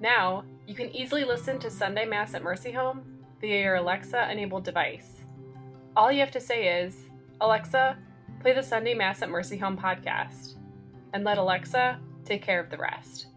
[0.00, 3.02] Now, you can easily listen to Sunday Mass at Mercy Home
[3.40, 5.22] via your Alexa enabled device.
[5.96, 7.08] All you have to say is,
[7.40, 7.96] Alexa,
[8.40, 10.56] play the Sunday Mass at Mercy Home podcast,
[11.14, 13.28] and let Alexa take care of the rest.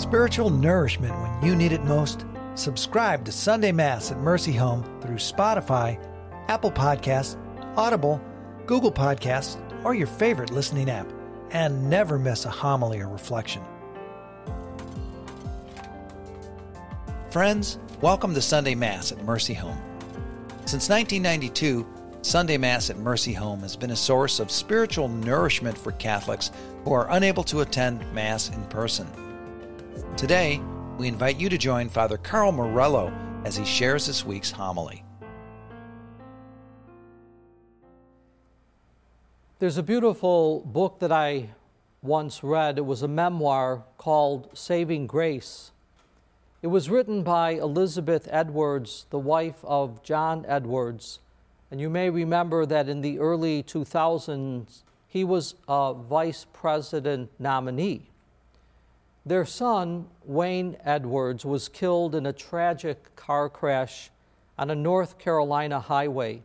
[0.00, 2.24] Spiritual nourishment when you need it most.
[2.54, 6.02] Subscribe to Sunday Mass at Mercy Home through Spotify,
[6.48, 7.36] Apple Podcasts,
[7.76, 8.22] Audible,
[8.68, 11.10] Google Podcasts, or your favorite listening app,
[11.52, 13.62] and never miss a homily or reflection.
[17.30, 19.80] Friends, welcome to Sunday Mass at Mercy Home.
[20.66, 21.86] Since 1992,
[22.20, 26.50] Sunday Mass at Mercy Home has been a source of spiritual nourishment for Catholics
[26.84, 29.06] who are unable to attend Mass in person.
[30.18, 30.60] Today,
[30.98, 33.10] we invite you to join Father Carl Morello
[33.46, 35.04] as he shares this week's homily.
[39.60, 41.48] There's a beautiful book that I
[42.00, 42.78] once read.
[42.78, 45.72] It was a memoir called Saving Grace.
[46.62, 51.18] It was written by Elizabeth Edwards, the wife of John Edwards.
[51.72, 58.10] And you may remember that in the early 2000s, he was a vice president nominee.
[59.26, 64.12] Their son, Wade Edwards, was killed in a tragic car crash
[64.56, 66.42] on a North Carolina highway.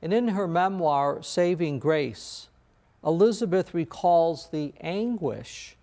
[0.00, 2.48] And in her memoir, Saving Grace,
[3.04, 5.76] Elizabeth recalls the anguish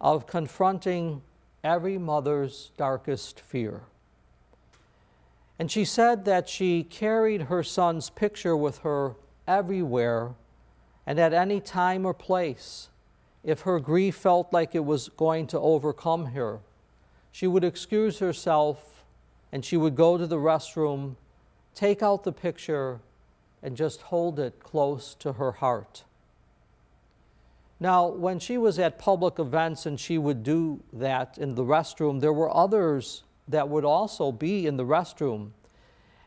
[0.00, 1.22] of confronting
[1.62, 3.82] every mother's darkest fear.
[5.58, 9.14] And she said that she carried her son's picture with her
[9.46, 10.32] everywhere
[11.06, 12.88] and at any time or place
[13.44, 16.60] if her grief felt like it was going to overcome her,
[17.30, 19.04] she would excuse herself
[19.52, 21.16] and she would go to the restroom,
[21.74, 23.00] take out the picture,
[23.64, 26.04] and just hold it close to her heart.
[27.80, 32.20] Now, when she was at public events and she would do that in the restroom,
[32.20, 35.50] there were others that would also be in the restroom.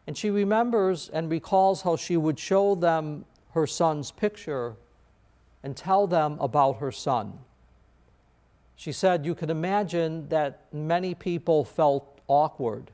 [0.08, 4.76] And she remembers and recalls how she would show them her son's picture
[5.64, 7.40] and tell them about her son.
[8.76, 12.92] She said, You could imagine that many people felt awkward.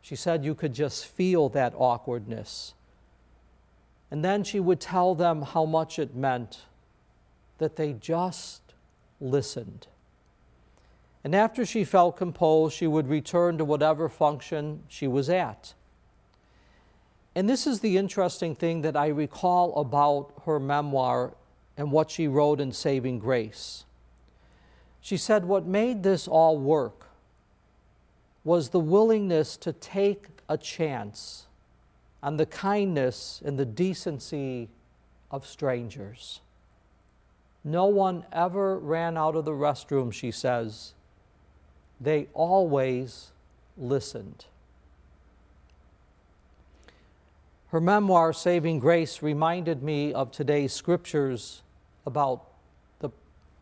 [0.00, 2.74] She said, You could just feel that awkwardness.
[4.14, 6.60] And then she would tell them how much it meant
[7.58, 8.62] that they just
[9.20, 9.88] listened.
[11.24, 15.74] And after she felt composed, she would return to whatever function she was at.
[17.34, 21.34] And this is the interesting thing that I recall about her memoir
[21.76, 23.84] and what she wrote in Saving Grace.
[25.00, 27.08] She said, What made this all work
[28.44, 31.48] was the willingness to take a chance
[32.24, 34.70] on the kindness and the decency
[35.30, 36.40] of strangers.
[37.62, 40.94] No one ever ran out of the restroom, she says.
[42.00, 43.30] They always
[43.76, 44.46] listened.
[47.68, 51.60] Her memoir, Saving Grace, reminded me of today's scriptures
[52.06, 52.42] about
[53.00, 53.10] the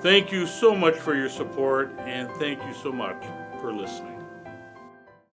[0.00, 3.22] Thank you so much for your support and thank you so much
[3.60, 4.13] for listening.